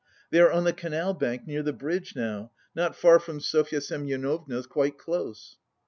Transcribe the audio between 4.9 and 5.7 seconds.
close."